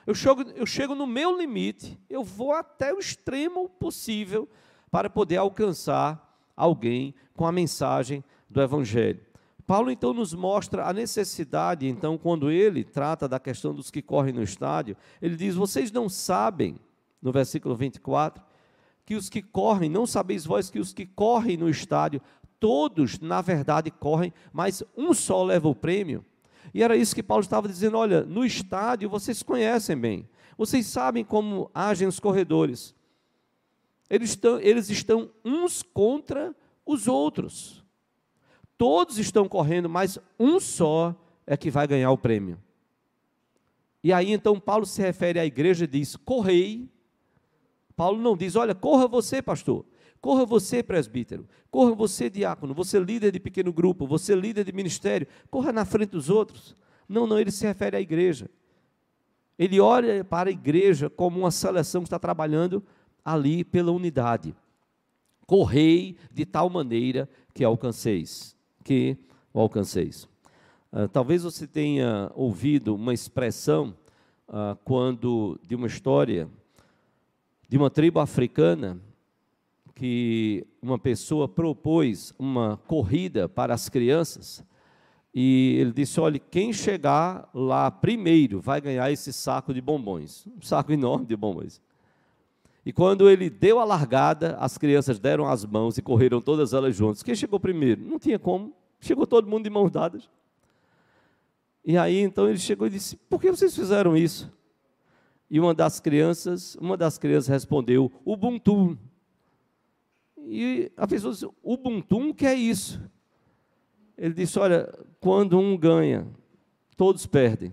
Eu 0.06 0.14
chego, 0.14 0.42
eu 0.54 0.66
chego 0.66 0.94
no 0.94 1.06
meu 1.06 1.37
limite, 1.38 1.99
eu 2.09 2.23
vou 2.23 2.52
até 2.52 2.92
o 2.92 2.99
extremo 2.99 3.68
possível 3.68 4.49
para 4.90 5.09
poder 5.09 5.37
alcançar 5.37 6.38
alguém 6.56 7.14
com 7.35 7.47
a 7.47 7.52
mensagem 7.52 8.23
do 8.49 8.61
Evangelho. 8.61 9.29
Paulo 9.70 9.88
então 9.88 10.12
nos 10.12 10.34
mostra 10.34 10.88
a 10.88 10.92
necessidade, 10.92 11.86
então, 11.86 12.18
quando 12.18 12.50
ele 12.50 12.82
trata 12.82 13.28
da 13.28 13.38
questão 13.38 13.72
dos 13.72 13.88
que 13.88 14.02
correm 14.02 14.34
no 14.34 14.42
estádio, 14.42 14.96
ele 15.22 15.36
diz: 15.36 15.54
Vocês 15.54 15.92
não 15.92 16.08
sabem, 16.08 16.74
no 17.22 17.30
versículo 17.30 17.76
24, 17.76 18.42
que 19.06 19.14
os 19.14 19.28
que 19.28 19.40
correm, 19.40 19.88
não 19.88 20.08
sabeis 20.08 20.44
vós 20.44 20.70
que 20.70 20.80
os 20.80 20.92
que 20.92 21.06
correm 21.06 21.56
no 21.56 21.68
estádio, 21.68 22.20
todos, 22.58 23.20
na 23.20 23.40
verdade, 23.40 23.92
correm, 23.92 24.34
mas 24.52 24.82
um 24.96 25.14
só 25.14 25.44
leva 25.44 25.68
o 25.68 25.74
prêmio. 25.74 26.24
E 26.74 26.82
era 26.82 26.96
isso 26.96 27.14
que 27.14 27.22
Paulo 27.22 27.44
estava 27.44 27.68
dizendo: 27.68 27.96
olha, 27.96 28.24
no 28.24 28.44
estádio 28.44 29.08
vocês 29.08 29.40
conhecem 29.40 29.96
bem, 29.96 30.28
vocês 30.58 30.84
sabem 30.86 31.24
como 31.24 31.70
agem 31.72 32.08
os 32.08 32.18
corredores. 32.18 32.92
Eles 34.10 34.30
estão, 34.30 34.58
eles 34.58 34.90
estão 34.90 35.30
uns 35.44 35.80
contra 35.80 36.52
os 36.84 37.06
outros. 37.06 37.79
Todos 38.80 39.18
estão 39.18 39.46
correndo, 39.46 39.90
mas 39.90 40.18
um 40.38 40.58
só 40.58 41.14
é 41.46 41.54
que 41.54 41.70
vai 41.70 41.87
ganhar 41.87 42.10
o 42.12 42.16
prêmio. 42.16 42.58
E 44.02 44.10
aí 44.10 44.32
então 44.32 44.58
Paulo 44.58 44.87
se 44.87 45.02
refere 45.02 45.38
à 45.38 45.44
igreja 45.44 45.84
e 45.84 45.87
diz: 45.87 46.16
correi. 46.16 46.88
Paulo 47.94 48.18
não 48.22 48.34
diz: 48.34 48.56
olha, 48.56 48.75
corra 48.75 49.06
você, 49.06 49.42
pastor. 49.42 49.84
Corra 50.18 50.46
você, 50.46 50.82
presbítero. 50.82 51.46
Corra 51.70 51.94
você, 51.94 52.30
diácono. 52.30 52.72
Você, 52.72 52.99
líder 52.99 53.32
de 53.32 53.38
pequeno 53.38 53.70
grupo. 53.70 54.06
Você, 54.06 54.34
líder 54.34 54.64
de 54.64 54.72
ministério. 54.72 55.26
Corra 55.50 55.72
na 55.72 55.84
frente 55.84 56.12
dos 56.12 56.30
outros. 56.30 56.75
Não, 57.06 57.26
não, 57.26 57.38
ele 57.38 57.50
se 57.50 57.66
refere 57.66 57.99
à 57.99 58.00
igreja. 58.00 58.49
Ele 59.58 59.78
olha 59.78 60.25
para 60.25 60.49
a 60.49 60.52
igreja 60.52 61.10
como 61.10 61.40
uma 61.40 61.50
seleção 61.50 62.00
que 62.00 62.06
está 62.06 62.18
trabalhando 62.18 62.82
ali 63.22 63.62
pela 63.62 63.92
unidade. 63.92 64.56
Correi 65.46 66.16
de 66.32 66.46
tal 66.46 66.70
maneira 66.70 67.28
que 67.52 67.62
alcanceis 67.62 68.58
que 68.90 69.16
o 69.54 69.61
alcanceis. 69.61 70.25
Uh, 70.92 71.06
talvez 71.12 71.44
você 71.44 71.64
tenha 71.64 72.28
ouvido 72.35 72.92
uma 72.97 73.14
expressão 73.14 73.94
uh, 74.49 74.76
quando 74.85 75.61
de 75.62 75.76
uma 75.76 75.87
história 75.87 76.49
de 77.68 77.76
uma 77.76 77.88
tribo 77.88 78.18
africana 78.18 79.00
que 79.94 80.66
uma 80.82 80.99
pessoa 80.99 81.47
propôs 81.47 82.35
uma 82.37 82.78
corrida 82.88 83.49
para 83.49 83.73
as 83.73 83.88
crianças 83.88 84.64
e 85.32 85.76
ele 85.78 85.92
disse: 85.92 86.18
olha, 86.18 86.40
quem 86.40 86.73
chegar 86.73 87.49
lá 87.54 87.92
primeiro 87.92 88.61
vai 88.61 88.80
ganhar 88.80 89.09
esse 89.12 89.32
saco 89.32 89.73
de 89.73 89.80
bombons, 89.80 90.49
um 90.49 90.62
saco 90.62 90.90
enorme 90.90 91.26
de 91.26 91.37
bombons. 91.37 91.80
E 92.85 92.92
quando 92.92 93.30
ele 93.30 93.49
deu 93.49 93.78
a 93.78 93.85
largada, 93.85 94.56
as 94.59 94.76
crianças 94.76 95.20
deram 95.20 95.47
as 95.47 95.64
mãos 95.64 95.97
e 95.97 96.02
correram 96.02 96.40
todas 96.40 96.73
elas 96.73 96.97
juntas. 96.97 97.23
Quem 97.23 97.37
chegou 97.37 97.61
primeiro? 97.61 98.02
Não 98.02 98.18
tinha 98.18 98.37
como. 98.37 98.79
Chegou 99.00 99.26
todo 99.26 99.49
mundo 99.49 99.64
de 99.64 99.71
mãos 99.71 99.90
dadas. 99.90 100.28
E 101.85 101.97
aí 101.97 102.19
então 102.19 102.49
ele 102.49 102.59
chegou 102.59 102.87
e 102.87 102.90
disse: 102.90 103.16
Por 103.16 103.40
que 103.40 103.50
vocês 103.50 103.75
fizeram 103.75 104.16
isso? 104.16 104.52
E 105.50 105.59
uma 105.59 105.75
das 105.75 105.99
crianças, 105.99 106.76
uma 106.76 106.97
das 106.97 107.19
crianças 107.19 107.49
respondeu: 107.49 108.12
Ubuntu. 108.25 108.99
E 110.38 110.92
a 110.97 111.07
pessoa 111.07 111.33
disse: 111.33 111.49
Ubuntu, 111.62 112.35
que 112.35 112.47
é 112.47 112.54
isso? 112.54 113.00
Ele 114.16 114.35
disse: 114.35 114.59
Olha, 114.59 114.92
quando 115.19 115.59
um 115.59 115.76
ganha, 115.76 116.28
todos 116.97 117.26
perdem. 117.26 117.73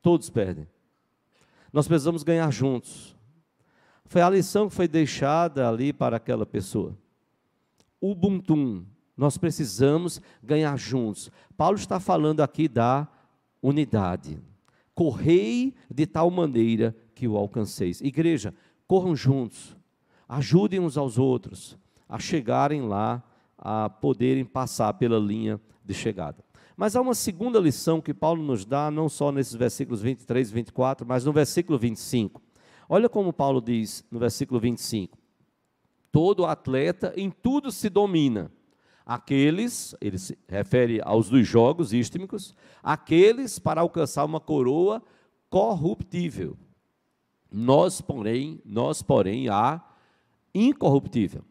Todos 0.00 0.30
perdem. 0.30 0.66
Nós 1.72 1.88
precisamos 1.88 2.22
ganhar 2.22 2.50
juntos. 2.50 3.16
Foi 4.04 4.20
a 4.20 4.28
lição 4.28 4.68
que 4.68 4.74
foi 4.74 4.86
deixada 4.86 5.68
ali 5.68 5.92
para 5.92 6.16
aquela 6.16 6.44
pessoa. 6.44 6.96
Ubuntu. 8.00 8.86
Nós 9.16 9.36
precisamos 9.36 10.20
ganhar 10.42 10.76
juntos. 10.76 11.30
Paulo 11.56 11.76
está 11.76 12.00
falando 12.00 12.40
aqui 12.40 12.68
da 12.68 13.06
unidade. 13.62 14.40
Correi 14.94 15.74
de 15.90 16.06
tal 16.06 16.30
maneira 16.30 16.96
que 17.14 17.28
o 17.28 17.36
alcanceis. 17.36 18.00
Igreja, 18.00 18.54
corram 18.86 19.14
juntos. 19.14 19.76
Ajudem 20.28 20.80
uns 20.80 20.96
aos 20.96 21.18
outros 21.18 21.78
a 22.08 22.18
chegarem 22.18 22.82
lá, 22.82 23.22
a 23.56 23.88
poderem 23.88 24.44
passar 24.44 24.92
pela 24.94 25.18
linha 25.18 25.60
de 25.84 25.94
chegada. 25.94 26.44
Mas 26.76 26.96
há 26.96 27.00
uma 27.00 27.14
segunda 27.14 27.58
lição 27.58 28.00
que 28.00 28.12
Paulo 28.12 28.42
nos 28.42 28.64
dá, 28.64 28.90
não 28.90 29.08
só 29.08 29.30
nesses 29.30 29.54
versículos 29.54 30.02
23 30.02 30.50
e 30.50 30.52
24, 30.52 31.06
mas 31.06 31.24
no 31.24 31.32
versículo 31.32 31.78
25. 31.78 32.42
Olha 32.88 33.08
como 33.08 33.32
Paulo 33.32 33.60
diz 33.60 34.04
no 34.10 34.18
versículo 34.18 34.58
25: 34.58 35.18
Todo 36.10 36.44
atleta 36.44 37.12
em 37.16 37.30
tudo 37.30 37.70
se 37.70 37.88
domina 37.88 38.50
aqueles, 39.04 39.94
ele 40.00 40.18
se 40.18 40.38
refere 40.48 41.00
aos 41.04 41.28
dos 41.28 41.46
jogos 41.46 41.92
istmicos, 41.92 42.54
aqueles 42.82 43.58
para 43.58 43.80
alcançar 43.80 44.24
uma 44.24 44.40
coroa 44.40 45.02
corruptível. 45.50 46.56
Nós, 47.50 48.00
porém, 48.00 48.60
nós, 48.64 49.02
porém, 49.02 49.48
a 49.48 49.82
incorruptível. 50.54 51.44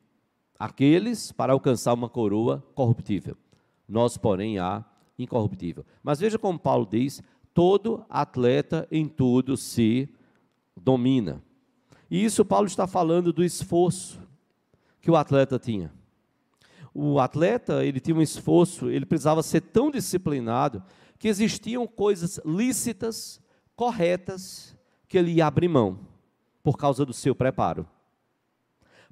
Aqueles 0.57 1.31
para 1.31 1.53
alcançar 1.53 1.93
uma 1.93 2.09
coroa 2.09 2.63
corruptível. 2.73 3.37
Nós, 3.87 4.17
porém, 4.17 4.57
a 4.57 4.83
incorruptível. 5.17 5.85
Mas 6.01 6.19
veja 6.19 6.39
como 6.39 6.57
Paulo 6.57 6.87
diz: 6.89 7.21
todo 7.53 8.05
atleta 8.09 8.87
em 8.91 9.07
tudo 9.07 9.57
se 9.57 10.09
domina. 10.75 11.43
E 12.09 12.23
isso 12.23 12.43
Paulo 12.43 12.67
está 12.67 12.87
falando 12.87 13.31
do 13.31 13.43
esforço 13.43 14.19
que 14.99 15.09
o 15.09 15.15
atleta 15.15 15.57
tinha 15.57 15.91
o 16.93 17.19
atleta, 17.19 17.85
ele 17.85 17.99
tinha 17.99 18.15
um 18.15 18.21
esforço, 18.21 18.89
ele 18.89 19.05
precisava 19.05 19.41
ser 19.41 19.61
tão 19.61 19.89
disciplinado 19.89 20.83
que 21.17 21.27
existiam 21.27 21.87
coisas 21.87 22.39
lícitas, 22.45 23.39
corretas, 23.75 24.75
que 25.07 25.17
ele 25.17 25.31
ia 25.31 25.45
abrir 25.45 25.67
mão 25.67 25.99
por 26.63 26.77
causa 26.77 27.05
do 27.05 27.13
seu 27.13 27.33
preparo. 27.33 27.87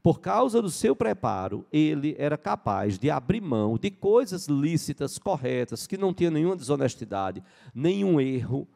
Por 0.02 0.22
causa 0.22 0.62
do 0.62 0.70
seu 0.70 0.96
preparo, 0.96 1.66
ele 1.72 2.16
era 2.18 2.38
capaz 2.38 2.98
de 2.98 3.10
abrir 3.10 3.42
mão 3.42 3.78
de 3.78 3.92
coisas 3.92 4.48
lícitas, 4.48 5.18
corretas, 5.18 5.86
que 5.86 5.98
não 5.98 6.14
tinham 6.14 6.32
nenhuma 6.32 6.56
desonestidade, 6.56 7.44
nenhum 7.74 8.20
erro, 8.20 8.68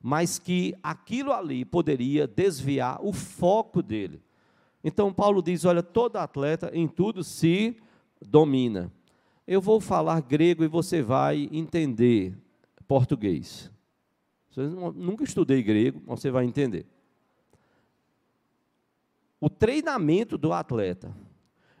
mas 0.00 0.38
que 0.38 0.74
aquilo 0.82 1.32
ali 1.32 1.64
poderia 1.64 2.26
desviar 2.26 2.98
o 3.00 3.12
foco 3.12 3.80
dele. 3.80 4.20
Então 4.82 5.12
Paulo 5.12 5.40
diz: 5.40 5.64
olha, 5.64 5.82
todo 5.82 6.16
atleta 6.16 6.70
em 6.74 6.88
tudo 6.88 7.22
se 7.22 7.76
domina. 8.26 8.92
Eu 9.46 9.60
vou 9.60 9.80
falar 9.80 10.20
grego 10.20 10.64
e 10.64 10.68
você 10.68 11.02
vai 11.02 11.48
entender 11.52 12.36
português. 12.86 13.70
Nunca 14.94 15.24
estudei 15.24 15.62
grego, 15.62 16.02
mas 16.06 16.20
você 16.20 16.30
vai 16.30 16.44
entender. 16.44 16.86
O 19.40 19.50
treinamento 19.50 20.38
do 20.38 20.52
atleta, 20.52 21.14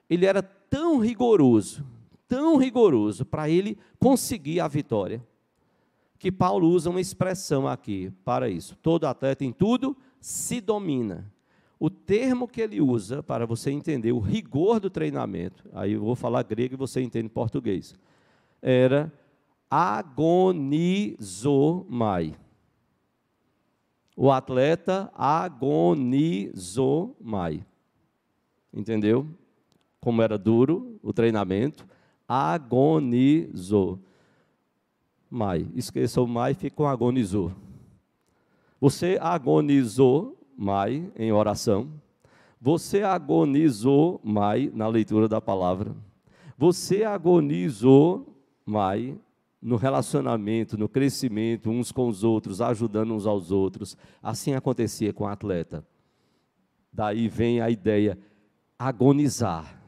ele 0.08 0.26
era 0.26 0.42
tão 0.42 0.98
rigoroso, 0.98 1.84
tão 2.26 2.56
rigoroso 2.56 3.24
para 3.24 3.48
ele 3.48 3.78
conseguir 3.98 4.58
a 4.58 4.66
vitória, 4.66 5.24
que 6.18 6.32
Paulo 6.32 6.68
usa 6.68 6.88
uma 6.90 7.00
expressão 7.00 7.68
aqui 7.68 8.10
para 8.24 8.48
isso. 8.48 8.76
Todo 8.76 9.06
atleta 9.06 9.44
em 9.44 9.52
tudo 9.52 9.96
se 10.20 10.60
domina. 10.60 11.30
O 11.82 11.90
termo 11.90 12.46
que 12.46 12.60
ele 12.60 12.80
usa 12.80 13.24
para 13.24 13.44
você 13.44 13.72
entender 13.72 14.12
o 14.12 14.20
rigor 14.20 14.78
do 14.78 14.88
treinamento, 14.88 15.68
aí 15.72 15.94
eu 15.94 16.00
vou 16.00 16.14
falar 16.14 16.44
grego 16.44 16.74
e 16.74 16.76
você 16.76 17.02
entende 17.02 17.28
português, 17.28 17.92
era 18.62 19.12
agonizou 19.68 20.24
mai. 21.90 22.36
O 24.14 24.30
atleta 24.30 25.10
agonizou 25.12 27.16
mai. 27.20 27.66
Entendeu? 28.72 29.26
Como 30.00 30.22
era 30.22 30.38
duro 30.38 31.00
o 31.02 31.12
treinamento, 31.12 31.84
agonizou. 32.28 33.98
Mai. 35.28 35.66
Esqueça 35.74 36.22
o 36.22 36.28
mai, 36.28 36.54
fica 36.54 36.76
com 36.76 36.86
agonizou. 36.86 37.52
Você 38.80 39.18
agonizou 39.20 40.38
mai 40.62 41.10
em 41.16 41.32
oração. 41.32 41.90
Você 42.60 43.02
agonizou 43.02 44.20
mai 44.22 44.70
na 44.72 44.86
leitura 44.86 45.28
da 45.28 45.40
palavra. 45.40 45.92
Você 46.56 47.02
agonizou 47.02 48.40
mai 48.64 49.18
no 49.60 49.74
relacionamento, 49.74 50.78
no 50.78 50.88
crescimento 50.88 51.68
uns 51.68 51.90
com 51.90 52.08
os 52.08 52.22
outros, 52.22 52.60
ajudando 52.60 53.12
uns 53.12 53.26
aos 53.26 53.50
outros. 53.50 53.96
Assim 54.22 54.54
acontecia 54.54 55.12
com 55.12 55.24
o 55.24 55.26
atleta. 55.26 55.84
Daí 56.92 57.28
vem 57.28 57.60
a 57.60 57.68
ideia 57.68 58.16
agonizar. 58.78 59.82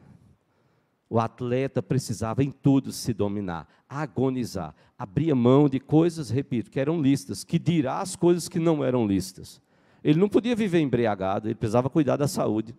O 1.08 1.20
atleta 1.20 1.80
precisava 1.80 2.42
em 2.42 2.50
tudo 2.50 2.90
se 2.90 3.12
dominar, 3.14 3.68
agonizar. 3.88 4.74
Abria 4.98 5.36
mão 5.36 5.68
de 5.68 5.78
coisas, 5.78 6.30
repito, 6.30 6.68
que 6.68 6.80
eram 6.80 7.00
listas, 7.00 7.44
que 7.44 7.60
dirá 7.60 8.00
as 8.00 8.16
coisas 8.16 8.48
que 8.48 8.58
não 8.58 8.82
eram 8.82 9.06
listas. 9.06 9.62
Ele 10.04 10.20
não 10.20 10.28
podia 10.28 10.54
viver 10.54 10.80
embriagado, 10.80 11.48
ele 11.48 11.54
precisava 11.54 11.88
cuidar 11.88 12.18
da 12.18 12.28
saúde. 12.28 12.76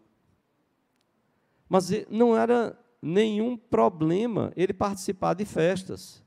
Mas 1.68 1.90
não 2.08 2.38
era 2.38 2.78
nenhum 3.02 3.58
problema 3.58 4.54
ele 4.56 4.72
participar 4.72 5.34
de 5.34 5.44
festas. 5.44 6.24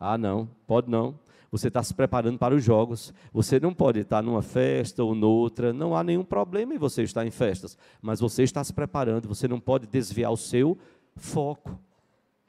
Ah, 0.00 0.16
não, 0.16 0.48
pode 0.66 0.90
não. 0.90 1.18
Você 1.50 1.68
está 1.68 1.82
se 1.82 1.94
preparando 1.94 2.38
para 2.38 2.54
os 2.54 2.64
jogos. 2.64 3.12
Você 3.32 3.60
não 3.60 3.74
pode 3.74 4.00
estar 4.00 4.22
numa 4.22 4.42
festa 4.42 5.02
ou 5.02 5.14
noutra. 5.14 5.72
Não 5.72 5.96
há 5.96 6.02
nenhum 6.02 6.24
problema 6.24 6.74
em 6.74 6.78
você 6.78 7.02
estar 7.02 7.26
em 7.26 7.30
festas. 7.30 7.76
Mas 8.00 8.20
você 8.20 8.42
está 8.42 8.62
se 8.62 8.72
preparando. 8.72 9.28
Você 9.28 9.48
não 9.48 9.58
pode 9.58 9.86
desviar 9.86 10.30
o 10.30 10.36
seu 10.36 10.78
foco. 11.16 11.78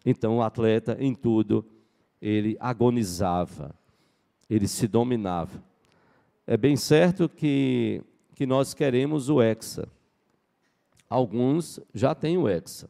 Então, 0.06 0.38
o 0.38 0.42
atleta, 0.42 0.98
em 1.00 1.14
tudo, 1.14 1.66
ele 2.22 2.58
agonizava. 2.60 3.74
Ele 4.50 4.68
se 4.68 4.86
dominava. 4.86 5.64
É 6.52 6.58
bem 6.58 6.76
certo 6.76 7.30
que, 7.30 8.02
que 8.34 8.44
nós 8.44 8.74
queremos 8.74 9.30
o 9.30 9.40
Hexa. 9.40 9.88
Alguns 11.08 11.80
já 11.94 12.16
têm 12.16 12.40
o 12.40 12.50
Hexa. 12.50 12.90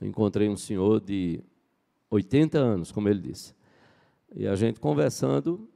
encontrei 0.00 0.48
um 0.48 0.56
senhor 0.56 1.00
de 1.00 1.42
80 2.08 2.56
anos, 2.56 2.92
como 2.92 3.08
ele 3.08 3.18
disse. 3.18 3.52
E 4.32 4.46
a 4.46 4.54
gente 4.54 4.78
conversando, 4.78 5.68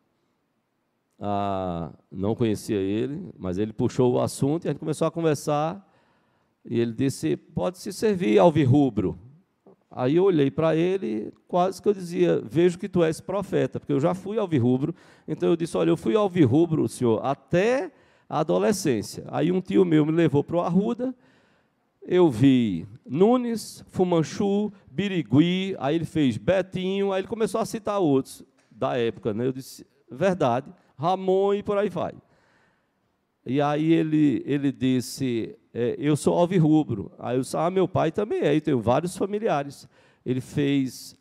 não 2.08 2.36
conhecia 2.36 2.78
ele, 2.78 3.28
mas 3.36 3.58
ele 3.58 3.72
puxou 3.72 4.12
o 4.12 4.20
assunto 4.20 4.64
e 4.64 4.68
a 4.68 4.70
gente 4.70 4.78
começou 4.78 5.08
a 5.08 5.10
conversar. 5.10 5.92
E 6.64 6.78
ele 6.78 6.92
disse: 6.92 7.36
Pode 7.36 7.78
se 7.78 7.92
servir, 7.92 8.38
alvirrubro. 8.38 9.18
Aí 9.90 10.16
eu 10.16 10.24
olhei 10.24 10.50
para 10.50 10.76
ele, 10.76 11.32
quase 11.46 11.80
que 11.80 11.88
eu 11.88 11.94
dizia: 11.94 12.42
Vejo 12.44 12.78
que 12.78 12.88
tu 12.88 13.02
és 13.02 13.20
profeta, 13.20 13.80
porque 13.80 13.92
eu 13.92 14.00
já 14.00 14.14
fui 14.14 14.38
alvirrubro. 14.38 14.94
Então 15.26 15.48
eu 15.48 15.56
disse: 15.56 15.76
Olha, 15.76 15.90
eu 15.90 15.96
fui 15.96 16.14
alvirrubro, 16.14 16.86
senhor, 16.88 17.24
até 17.24 17.90
a 18.28 18.40
adolescência. 18.40 19.24
Aí 19.28 19.50
um 19.50 19.60
tio 19.60 19.84
meu 19.84 20.04
me 20.04 20.12
levou 20.12 20.44
para 20.44 20.56
o 20.56 20.60
Arruda 20.60 21.14
eu 22.10 22.30
vi 22.30 22.88
Nunes, 23.04 23.84
Fumanchu, 23.88 24.72
Birigui, 24.90 25.76
aí 25.78 25.94
ele 25.94 26.06
fez 26.06 26.38
Betinho, 26.38 27.12
aí 27.12 27.20
ele 27.20 27.28
começou 27.28 27.60
a 27.60 27.66
citar 27.66 28.00
outros 28.00 28.42
da 28.70 28.96
época, 28.96 29.34
né? 29.34 29.44
Eu 29.46 29.52
disse, 29.52 29.86
verdade, 30.10 30.72
Ramon 30.96 31.52
e 31.52 31.62
por 31.62 31.76
aí 31.76 31.90
vai. 31.90 32.14
E 33.44 33.60
aí 33.60 33.92
ele, 33.92 34.42
ele 34.46 34.72
disse, 34.72 35.54
é, 35.80 35.94
eu 35.96 36.16
sou 36.16 36.36
alvirrubro. 36.36 37.12
Aí 37.20 37.36
eu 37.36 37.42
disse, 37.42 37.56
ah, 37.56 37.70
meu 37.70 37.86
pai 37.86 38.10
também 38.10 38.40
é, 38.40 38.52
e 38.52 38.60
tenho 38.60 38.80
vários 38.80 39.16
familiares. 39.16 39.88
Ele 40.26 40.40
fez, 40.40 41.16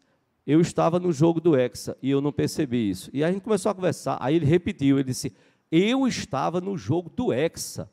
eu 0.48 0.60
estava 0.60 1.00
no 1.00 1.12
jogo 1.12 1.40
do 1.40 1.56
Hexa 1.56 1.96
e 2.02 2.10
eu 2.10 2.20
não 2.20 2.32
percebi 2.32 2.90
isso. 2.90 3.12
E 3.14 3.24
a 3.24 3.32
gente 3.32 3.44
começou 3.44 3.72
a 3.72 3.76
conversar, 3.76 4.18
aí 4.20 4.36
ele 4.36 4.48
repetiu, 4.48 4.98
ele 4.98 5.10
disse, 5.10 5.32
eu 5.72 6.08
estava 6.08 6.60
no 6.60 6.76
jogo 6.76 7.08
do 7.08 7.32
Hexa. 7.32 7.88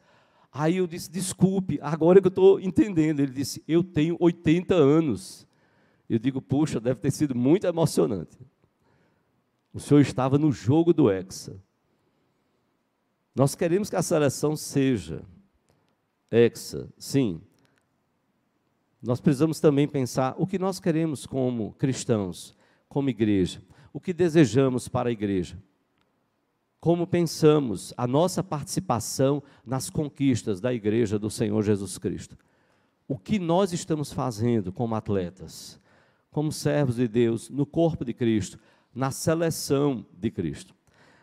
Aí 0.50 0.78
eu 0.78 0.86
disse: 0.86 1.10
desculpe, 1.10 1.78
agora 1.82 2.18
que 2.18 2.28
eu 2.28 2.30
estou 2.30 2.58
entendendo. 2.58 3.20
Ele 3.20 3.32
disse: 3.32 3.62
eu 3.68 3.84
tenho 3.84 4.16
80 4.18 4.72
anos. 4.72 5.46
Eu 6.08 6.18
digo: 6.18 6.40
puxa, 6.40 6.80
deve 6.80 7.00
ter 7.00 7.10
sido 7.10 7.34
muito 7.34 7.66
emocionante. 7.66 8.38
O 9.72 9.80
senhor 9.80 10.00
estava 10.00 10.38
no 10.38 10.50
jogo 10.50 10.94
do 10.94 11.10
Hexa. 11.10 11.60
Nós 13.34 13.56
queremos 13.56 13.90
que 13.90 13.96
a 13.96 14.02
seleção 14.02 14.56
seja 14.56 15.22
Hexa, 16.30 16.88
sim. 16.98 17.40
Nós 19.02 19.20
precisamos 19.20 19.60
também 19.60 19.86
pensar 19.86 20.34
o 20.38 20.46
que 20.46 20.58
nós 20.58 20.80
queremos 20.80 21.26
como 21.26 21.72
cristãos, 21.74 22.56
como 22.88 23.10
igreja, 23.10 23.62
o 23.92 24.00
que 24.00 24.12
desejamos 24.12 24.88
para 24.88 25.08
a 25.08 25.12
igreja 25.12 25.58
como 26.84 27.06
pensamos 27.06 27.94
a 27.96 28.06
nossa 28.06 28.44
participação 28.44 29.42
nas 29.64 29.88
conquistas 29.88 30.60
da 30.60 30.70
igreja 30.70 31.18
do 31.18 31.30
Senhor 31.30 31.62
Jesus 31.62 31.96
Cristo. 31.96 32.36
O 33.08 33.16
que 33.16 33.38
nós 33.38 33.72
estamos 33.72 34.12
fazendo 34.12 34.70
como 34.70 34.94
atletas, 34.94 35.80
como 36.30 36.52
servos 36.52 36.96
de 36.96 37.08
Deus, 37.08 37.48
no 37.48 37.64
corpo 37.64 38.04
de 38.04 38.12
Cristo, 38.12 38.58
na 38.94 39.10
seleção 39.10 40.04
de 40.12 40.30
Cristo. 40.30 40.74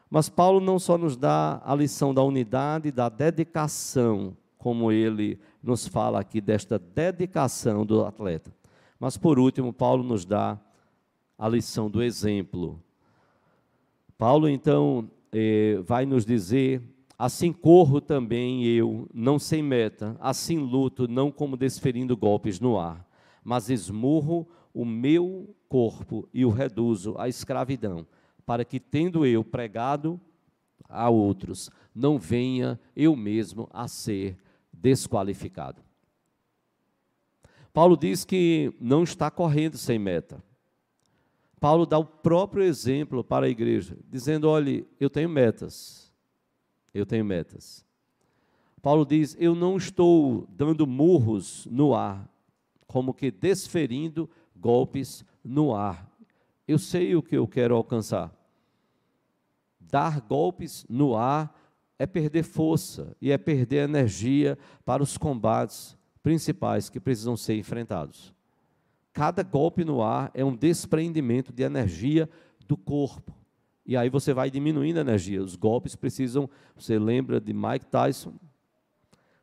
Mas 0.10 0.30
Paulo 0.30 0.60
não 0.60 0.80
só 0.80 0.98
nos 0.98 1.16
dá 1.16 1.62
a 1.64 1.76
lição 1.76 2.12
da 2.12 2.24
unidade, 2.24 2.92
da 2.92 3.08
dedicação, 3.08 4.36
como 4.62 4.92
ele 4.92 5.40
nos 5.62 5.88
fala 5.88 6.20
aqui 6.20 6.40
desta 6.40 6.78
dedicação 6.78 7.84
do 7.84 8.06
atleta. 8.06 8.54
Mas 9.00 9.18
por 9.18 9.40
último, 9.40 9.74
Paulo 9.74 10.04
nos 10.04 10.24
dá 10.24 10.60
a 11.36 11.50
lição 11.50 11.90
do 11.90 12.04
exemplo. 12.04 12.80
Paulo 14.20 14.48
então 14.48 15.10
eh, 15.32 15.80
vai 15.84 16.06
nos 16.06 16.28
dizer: 16.28 16.80
assim 17.18 17.52
corro 17.52 18.00
também 18.00 18.64
eu, 18.64 19.10
não 19.12 19.40
sem 19.40 19.64
meta, 19.64 20.16
assim 20.20 20.60
luto, 20.60 21.08
não 21.08 21.32
como 21.32 21.58
desferindo 21.58 22.16
golpes 22.16 22.60
no 22.60 22.78
ar, 22.78 23.04
mas 23.44 23.68
esmurro 23.68 24.48
o 24.72 24.86
meu 24.86 25.56
corpo 25.68 26.30
e 26.32 26.46
o 26.46 26.52
reduzo 26.52 27.16
à 27.18 27.28
escravidão, 27.28 28.06
para 28.46 28.64
que, 28.64 28.80
tendo 28.80 29.26
eu 29.26 29.44
pregado 29.44 30.22
a 30.88 31.10
outros, 31.10 31.72
não 31.96 32.20
venha 32.20 32.80
eu 32.96 33.16
mesmo 33.16 33.68
a 33.74 33.88
ser 33.88 34.38
desqualificado. 34.82 35.82
Paulo 37.72 37.96
diz 37.96 38.26
que 38.26 38.74
não 38.80 39.04
está 39.04 39.30
correndo 39.30 39.78
sem 39.78 39.98
meta. 39.98 40.44
Paulo 41.60 41.86
dá 41.86 41.98
o 41.98 42.06
próprio 42.06 42.64
exemplo 42.64 43.24
para 43.24 43.46
a 43.46 43.50
igreja, 43.50 43.98
dizendo: 44.10 44.50
olhe, 44.50 44.86
eu 45.00 45.10
tenho 45.10 45.30
metas. 45.30 46.12
Eu 46.94 47.06
tenho 47.06 47.24
metas. 47.24 47.86
Paulo 48.82 49.06
diz: 49.06 49.38
eu 49.40 49.54
não 49.54 49.78
estou 49.78 50.48
dando 50.50 50.88
murros 50.88 51.68
no 51.68 51.94
ar, 51.94 52.28
como 52.88 53.14
que 53.14 53.30
desferindo 53.30 54.30
golpes 54.56 55.24
no 55.44 55.74
ar. 55.74 56.10
Eu 56.68 56.80
sei 56.80 57.16
o 57.16 57.22
que 57.22 57.38
eu 57.38 57.48
quero 57.48 57.76
alcançar. 57.76 58.36
Dar 59.80 60.20
golpes 60.22 60.86
no 60.90 61.16
ar 61.16 61.56
é 62.02 62.08
perder 62.08 62.42
força 62.42 63.16
e 63.22 63.32
é 63.32 63.38
perder 63.38 63.84
energia 63.84 64.58
para 64.84 65.04
os 65.04 65.20
combates 65.20 65.96
principais 66.24 66.90
que 66.90 67.00
precisam 67.00 67.38
ser 67.38 67.56
enfrentados. 67.56 68.34
Cada 69.14 69.44
golpe 69.44 69.86
no 69.86 70.02
ar 70.02 70.32
é 70.34 70.44
um 70.44 70.56
desprendimento 70.56 71.54
de 71.54 71.62
energia 71.62 72.28
do 72.68 72.76
corpo. 72.76 73.38
E 73.86 73.96
aí 73.96 74.10
você 74.10 74.34
vai 74.34 74.50
diminuindo 74.50 74.98
a 74.98 75.02
energia. 75.02 75.44
Os 75.44 75.56
golpes 75.56 75.96
precisam, 75.96 76.50
você 76.76 76.98
lembra 76.98 77.40
de 77.40 77.54
Mike 77.54 77.86
Tyson? 77.86 78.34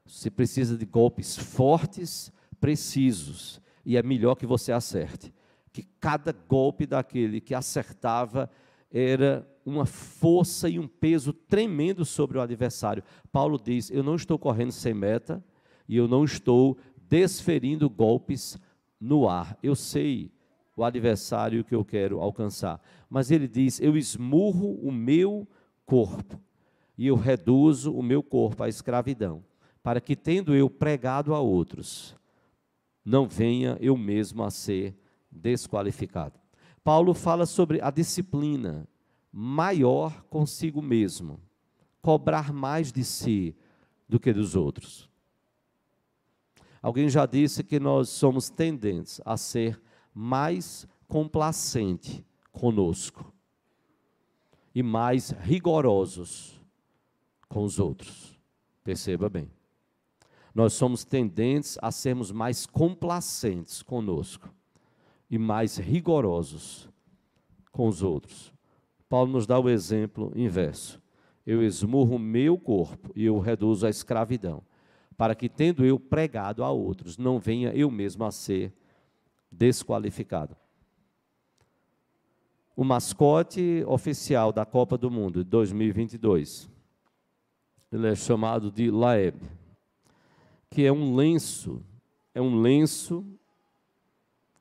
Você 0.04 0.28
precisa 0.28 0.76
de 0.76 0.84
golpes 0.84 1.36
fortes, 1.38 2.32
precisos. 2.58 3.60
E 3.84 3.96
é 3.96 4.02
melhor 4.02 4.34
que 4.34 4.46
você 4.46 4.72
acerte. 4.72 5.32
Que 5.72 5.84
cada 6.00 6.32
golpe 6.32 6.86
daquele 6.86 7.40
que 7.40 7.54
acertava 7.54 8.50
era 8.90 9.46
uma 9.68 9.84
força 9.84 10.68
e 10.68 10.78
um 10.78 10.88
peso 10.88 11.32
tremendo 11.32 12.04
sobre 12.04 12.38
o 12.38 12.40
adversário. 12.40 13.04
Paulo 13.30 13.60
diz: 13.62 13.90
Eu 13.90 14.02
não 14.02 14.14
estou 14.14 14.38
correndo 14.38 14.72
sem 14.72 14.94
meta 14.94 15.44
e 15.88 15.96
eu 15.96 16.08
não 16.08 16.24
estou 16.24 16.76
desferindo 17.08 17.88
golpes 17.88 18.58
no 19.00 19.28
ar. 19.28 19.56
Eu 19.62 19.74
sei 19.74 20.32
o 20.76 20.82
adversário 20.82 21.62
que 21.62 21.74
eu 21.74 21.84
quero 21.84 22.20
alcançar. 22.20 22.80
Mas 23.10 23.30
ele 23.30 23.46
diz: 23.46 23.80
Eu 23.80 23.96
esmurro 23.96 24.74
o 24.82 24.90
meu 24.90 25.46
corpo 25.84 26.40
e 26.96 27.06
eu 27.06 27.14
reduzo 27.14 27.92
o 27.92 28.02
meu 28.02 28.22
corpo 28.22 28.62
à 28.62 28.68
escravidão, 28.68 29.44
para 29.82 30.00
que, 30.00 30.16
tendo 30.16 30.54
eu 30.54 30.68
pregado 30.68 31.34
a 31.34 31.40
outros, 31.40 32.16
não 33.04 33.28
venha 33.28 33.76
eu 33.80 33.96
mesmo 33.96 34.42
a 34.42 34.50
ser 34.50 34.96
desqualificado. 35.30 36.38
Paulo 36.82 37.12
fala 37.12 37.44
sobre 37.44 37.80
a 37.82 37.90
disciplina 37.90 38.88
maior 39.40 40.24
consigo 40.24 40.82
mesmo, 40.82 41.40
cobrar 42.02 42.52
mais 42.52 42.90
de 42.90 43.04
si 43.04 43.54
do 44.08 44.18
que 44.18 44.32
dos 44.32 44.56
outros. 44.56 45.08
Alguém 46.82 47.08
já 47.08 47.24
disse 47.24 47.62
que 47.62 47.78
nós 47.78 48.08
somos 48.08 48.50
tendentes 48.50 49.20
a 49.24 49.36
ser 49.36 49.80
mais 50.12 50.88
complacente 51.06 52.26
conosco 52.50 53.32
e 54.74 54.82
mais 54.82 55.30
rigorosos 55.30 56.60
com 57.48 57.62
os 57.62 57.78
outros. 57.78 58.36
Perceba 58.82 59.28
bem. 59.28 59.48
Nós 60.52 60.72
somos 60.72 61.04
tendentes 61.04 61.78
a 61.80 61.92
sermos 61.92 62.32
mais 62.32 62.66
complacentes 62.66 63.82
conosco 63.82 64.52
e 65.30 65.38
mais 65.38 65.76
rigorosos 65.76 66.88
com 67.70 67.86
os 67.86 68.02
outros. 68.02 68.57
Paulo 69.08 69.32
nos 69.32 69.46
dá 69.46 69.58
o 69.58 69.68
exemplo 69.68 70.32
inverso. 70.36 71.00
Eu 71.46 71.62
esmurro 71.62 72.18
meu 72.18 72.58
corpo 72.58 73.10
e 73.16 73.24
eu 73.24 73.38
reduzo 73.38 73.86
a 73.86 73.90
escravidão, 73.90 74.62
para 75.16 75.34
que, 75.34 75.48
tendo 75.48 75.84
eu 75.84 75.98
pregado 75.98 76.62
a 76.62 76.70
outros, 76.70 77.16
não 77.16 77.38
venha 77.38 77.70
eu 77.70 77.90
mesmo 77.90 78.24
a 78.24 78.30
ser 78.30 78.72
desqualificado. 79.50 80.56
O 82.76 82.84
mascote 82.84 83.82
oficial 83.86 84.52
da 84.52 84.64
Copa 84.64 84.96
do 84.96 85.10
Mundo 85.10 85.42
de 85.42 85.50
2022, 85.50 86.70
ele 87.90 88.08
é 88.08 88.14
chamado 88.14 88.70
de 88.70 88.90
Laeb, 88.90 89.40
que 90.70 90.84
é 90.84 90.92
um 90.92 91.16
lenço, 91.16 91.82
é 92.34 92.40
um 92.40 92.60
lenço 92.60 93.26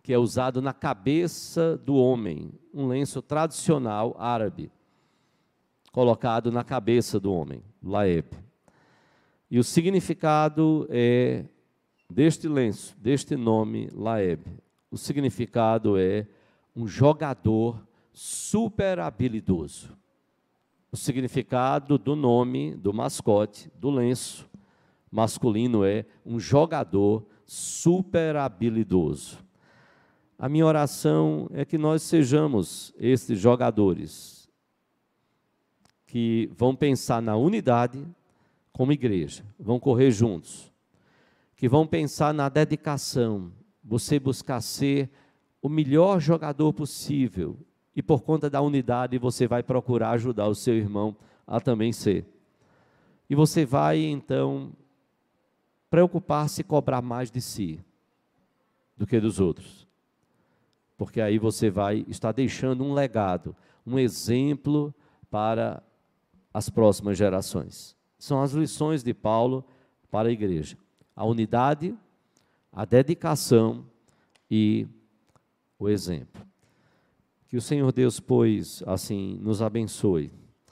que 0.08 0.13
é 0.13 0.17
usado 0.17 0.62
na 0.62 0.72
cabeça 0.72 1.76
do 1.76 1.98
homem, 1.98 2.54
um 2.74 2.88
lenço 2.88 3.22
tradicional 3.22 4.15
árabe, 4.17 4.72
colocado 5.91 6.50
na 6.50 6.63
cabeça 6.63 7.20
do 7.20 7.34
homem, 7.34 7.62
Laeb. 7.84 8.26
E 9.52 9.60
o 9.60 9.65
significado 9.65 10.88
é 10.89 11.43
deste 12.10 12.48
lenço, 12.48 12.96
deste 12.98 13.36
nome 13.36 13.89
Laeb. 13.91 14.46
O 14.89 14.98
significado 14.98 15.98
é 16.00 16.26
um 16.74 16.88
jogador 16.88 17.86
super 18.13 19.00
habilidoso. 19.00 19.89
O 20.89 20.96
significado 20.96 21.98
do 21.98 22.15
nome 22.15 22.78
do 22.78 22.93
mascote, 22.93 23.70
do 23.76 23.89
lenço 23.89 24.50
masculino 25.12 25.84
é 25.84 26.06
um 26.26 26.39
jogador 26.39 27.28
super 27.46 28.38
habilidoso. 28.38 29.46
A 30.39 30.47
minha 30.47 30.67
oração 30.67 31.50
é 31.52 31.65
que 31.65 31.80
nós 31.80 32.04
sejamos 32.04 32.93
esses 33.00 33.39
jogadores 33.39 34.47
que 36.06 36.47
vão 36.56 36.76
pensar 36.76 37.23
na 37.23 37.36
unidade 37.36 38.06
como 38.71 38.91
igreja, 38.91 39.43
vão 39.60 39.80
correr 39.80 40.12
juntos, 40.12 40.71
que 41.56 41.67
vão 41.67 41.88
pensar 41.88 42.36
na 42.36 42.50
dedicação, 42.50 43.52
você 43.84 44.19
buscar 44.19 44.62
ser 44.62 45.10
o 45.60 45.67
melhor 45.67 46.19
jogador 46.19 46.71
possível 46.71 47.58
e 47.95 48.04
por 48.04 48.21
conta 48.21 48.47
da 48.47 48.62
unidade 48.62 49.17
você 49.17 49.47
vai 49.47 49.63
procurar 49.63 50.12
ajudar 50.12 50.47
o 50.47 50.54
seu 50.54 50.76
irmão 50.76 51.17
a 51.47 51.60
também 51.60 51.91
ser. 51.91 52.28
E 53.28 53.34
você 53.34 53.65
vai 53.65 54.02
então 54.02 54.71
preocupar-se 55.89 56.62
e 56.62 56.63
cobrar 56.63 57.02
mais 57.02 57.32
de 57.32 57.41
si 57.41 57.80
do 58.95 59.08
que 59.08 59.19
dos 59.19 59.39
outros 59.39 59.87
porque 60.97 61.21
aí 61.21 61.38
você 61.38 61.69
vai 61.69 62.03
estar 62.07 62.31
deixando 62.31 62.83
um 62.83 62.93
legado, 62.93 63.55
um 63.86 63.99
exemplo 63.99 64.93
para 65.29 65.81
as 66.53 66.69
próximas 66.69 67.17
gerações. 67.17 67.95
São 68.17 68.41
as 68.41 68.51
lições 68.53 69.03
de 69.03 69.13
Paulo 69.13 69.63
para 70.10 70.29
a 70.29 70.31
igreja: 70.31 70.75
a 71.15 71.23
unidade, 71.23 71.95
a 72.71 72.83
dedicação 72.83 73.86
e 74.49 74.88
o 75.77 75.88
exemplo. 75.88 76.41
Que 77.47 77.55
o 77.55 77.62
Senhor 77.62 77.91
Deus, 77.93 78.19
pois, 78.19 78.83
assim, 78.86 79.39
nos 79.41 79.62
abençoe 79.62 80.31